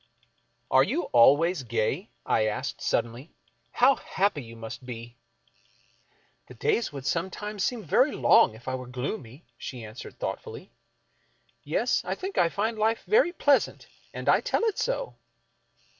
"Are 0.71 0.81
you 0.81 1.03
always 1.13 1.61
gay?" 1.61 2.09
I 2.25 2.47
asked, 2.47 2.81
suddenly," 2.81 3.29
How 3.81 3.97
happy 3.97 4.41
you 4.41 4.55
must 4.55 4.83
be!"" 4.83 5.15
The 6.47 6.55
days 6.55 6.91
would 6.91 7.05
sometimes 7.05 7.63
seem 7.63 7.83
very 7.83 8.11
long 8.11 8.55
if 8.55 8.67
I 8.67 8.73
were 8.73 8.87
gloomy," 8.87 9.45
she 9.59 9.85
answered, 9.85 10.17
thoughtfully." 10.17 10.71
Yes, 11.63 12.01
I 12.03 12.15
think 12.15 12.39
I 12.39 12.49
find 12.49 12.79
life 12.79 13.03
very 13.05 13.31
pleasant, 13.31 13.85
and 14.11 14.27
I 14.27 14.41
tell 14.41 14.63
it 14.63 14.79
so." 14.79 15.17